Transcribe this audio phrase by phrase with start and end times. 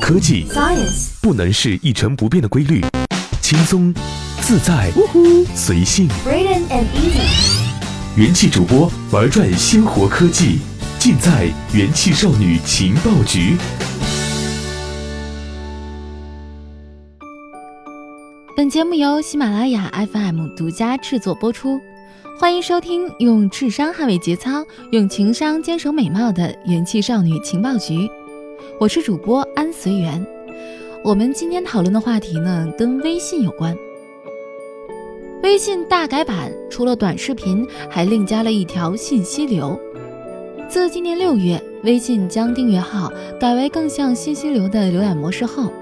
[0.00, 2.80] 科技 Science 不能是一成不变的规律，
[3.40, 3.92] 轻松、
[4.40, 4.90] 自在、
[5.54, 6.08] 随性。
[6.26, 10.58] Braden and Easy 元气主播玩转鲜活科技，
[10.98, 13.56] 尽在元气少女情报局。
[18.56, 21.80] 本节目由喜马拉雅 FM 独家制作播出，
[22.38, 28.08] 欢迎收听用智商捍卫节操、用情商坚守美貌的元气少女情报局。
[28.78, 30.24] 我是主播安随缘。
[31.04, 33.76] 我们今天讨论的话题呢，跟微信有关。
[35.42, 39.78] 微信大改版，除了短视频，还另加了一条信息流。
[40.68, 45.72] 自今年六月，微信将订阅号改为更像信息流的浏览模式后，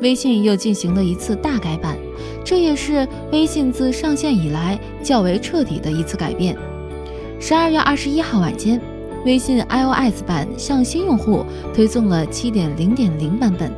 [0.00, 1.98] 微信又进行了一次大改版，
[2.44, 6.56] 这也是微信自上线以来较为彻底的一次改变。
[7.40, 8.80] 十二月二十一号晚间，
[9.24, 13.72] 微信 iOS 版向新用户推送了七点零点零版本。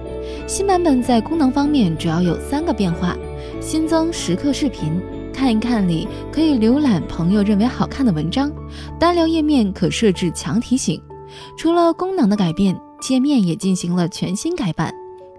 [0.47, 3.17] 新版本在功能方面主要有三个变化：
[3.61, 5.01] 新增时刻视频，
[5.33, 8.51] 看一看里可以浏览朋友认为好看的文章；
[8.99, 11.01] 单聊页面可设置强提醒。
[11.57, 14.93] 除了功能的改变，界面也进行了全新改版。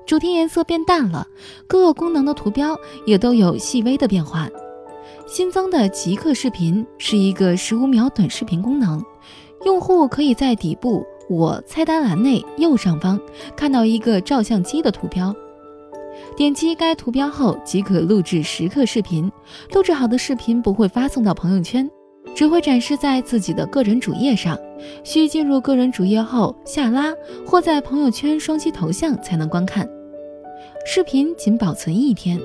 [0.06, 1.28] 主题颜色变淡了，
[1.68, 4.50] 各个功能的图标也都有细微的变化。
[5.28, 9.02] 新增的即刻视频是一个十五秒短视频功能，
[9.66, 13.20] 用户可以在底部我菜单栏内右上方
[13.56, 15.34] 看到一个照相机的图标，
[16.36, 19.32] 点击该图标后即可录制时刻视频。
[19.74, 21.90] 录制好的视频不会发送到朋友圈，
[22.36, 24.58] 只会展示在自己的个人主页上。
[25.04, 27.14] 需进入个人主页后下拉
[27.46, 29.88] 或在朋友圈双击头像才能观看。
[30.88, 32.40] 视频仅保存一天。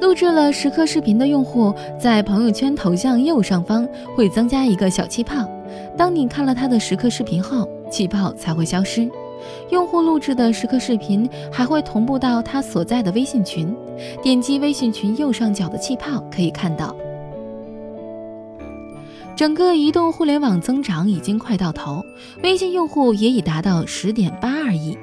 [0.00, 5.48] 录制了时刻视频的用户，在朋友圈头像右上方会增加一个小气泡。
[5.96, 9.10] 当你看了他的时刻视频后，气泡才会消失。
[9.70, 13.74] 用户录制的时刻视频还会同步到他所在的微信群，
[14.22, 16.96] 点击微信群右上角的气泡可以看到。
[19.36, 22.02] 整个移动互联网增长已经快到头，
[22.42, 24.96] 微信用户也已达到十点八二亿。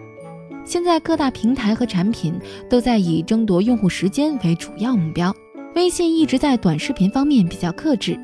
[0.64, 2.34] 现在各大平台和产品
[2.70, 5.36] 都在以争夺用户时间为主要目标，
[5.76, 8.18] 微信一直在短视频方面比较克制。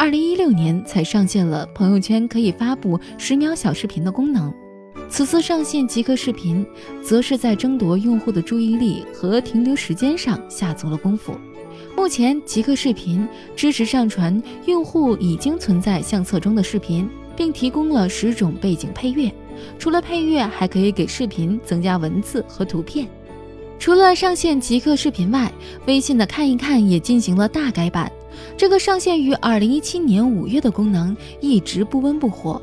[0.00, 4.50] 二零一六年才上线了朋友圈可以发布十秒小视频的功能，
[5.10, 6.66] 此次上线即刻视频，
[7.04, 11.34] 则是在争夺用户的注意力和停留时间上下足了功夫。
[11.94, 17.06] 目前，即刻视频支持上传用户已经存在相册中的视频，
[17.36, 19.30] 并提供了十种背景配乐。
[19.78, 23.06] 除了配乐，还可以给视频增加文字和图片。
[23.78, 25.52] 除了上线即刻视频外，
[25.86, 28.10] 微信的看一看也进行了大改版。
[28.56, 32.60] 这个上线于二零一七年五月的功能一直不温不火。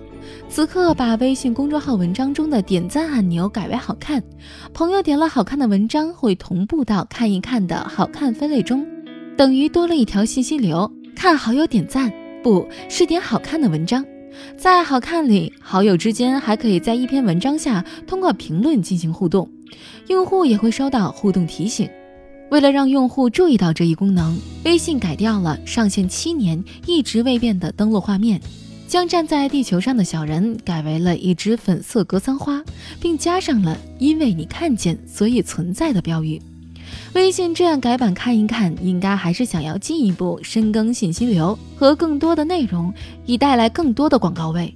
[0.50, 4.22] 此刻把微信公众号文章中的点赞按钮改为好看，
[4.74, 8.86] 朋友点了好看的文章会同步到看一看的好看分类中。
[9.38, 12.12] 等于多了一条信息流，看好友点赞，
[12.44, 14.04] 不是点好看的文章。
[14.58, 19.50] 在好看里，好友之间还可以在一篇文章下通过评论进行互动，
[20.08, 21.90] 用户也会收到互动提醒。
[22.50, 28.40] 为了让用户注意到这一功能，微信改掉了上线七年一直未变的登录画面，
[28.88, 32.64] 将站在地球上的小人改为了一只粉色格桑花，
[33.02, 36.42] 并加上了“因为你看见，所以存在”的标语。
[37.14, 42.94] 微信这样改版看一看，应该还是想要进一步深耕信息流和更多的内容，
[43.26, 44.74] 以带来更多的广告位。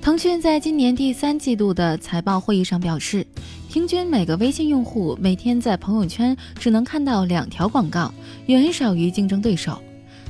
[0.00, 3.26] 腾讯在今年第三季度的财报会议上表示，
[3.68, 8.10] 平均每个微信用户每天在朋友圈只能看到两条广告，
[8.46, 9.78] 远少于竞争对手。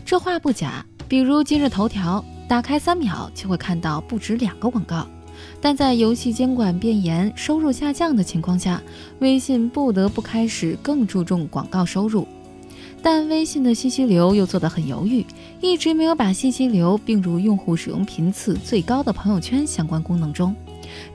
[0.05, 5.07] 这话不假，比如今日头条，打开三秒就会看到不止两个广告。
[5.61, 8.83] 但在游戏监管变严、收入下降的情况下，
[9.21, 12.27] 微信不得不开始更注重广告收入。
[13.01, 15.25] 但微信的信息流又做得很犹豫，
[15.61, 20.53] 一直没有把信息流并入用户使用频次最高的朋友圈相关功能中。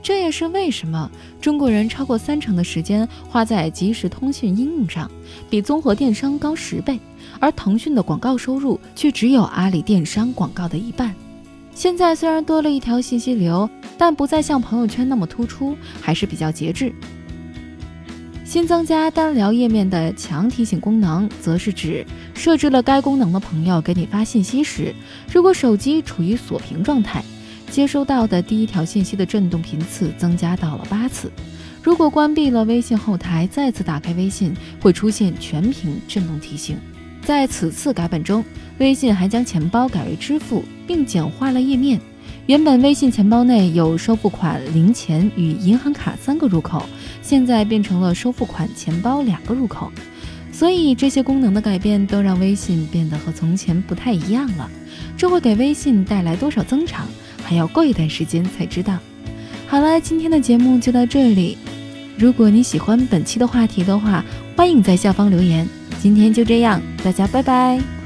[0.02, 5.10] 这也是为什么中国人超过三成的时间花在即时通讯应用上，
[5.48, 6.98] 比综合电商高十倍，
[7.40, 11.14] 而腾讯的广告收入却只有阿里电商广告的一半。
[11.74, 16.92] 现在虽然多了一条信息流，但不再像朋友圈那么突出，还是比较节制。
[18.44, 24.94] 新增加单聊页面的强提醒功能，则是指设置了该功能的朋友给你发信息时，
[25.32, 27.24] 如果手机处于锁屏状态，
[27.74, 31.28] 接收到的第一条信息的震动频次增加到了八次。
[31.82, 36.76] 如果关闭了微信后台，再次打开微信，会出现全屏震动提醒。
[37.20, 38.44] 在此次改版中，
[38.78, 42.00] 微信还将钱包改为支付，并简化了页面。
[42.46, 46.86] 原本微信钱包内有收付款、零钱与银行卡三个入口，
[47.22, 49.90] 现在变成了收付款、钱包两个入口。
[50.52, 54.70] 所以这些功能的改变都让微信变得和从前不太一样了。
[55.16, 57.08] 这会给微信带来多少增长，
[57.44, 58.98] 还要过一段时间才知道。
[59.68, 61.56] 好了，今天的节目就到这里。
[62.16, 64.24] 如果你喜欢本期的话题的话，
[64.56, 65.68] 欢迎在下方留言。
[66.00, 68.03] 今天就这样，大家拜拜。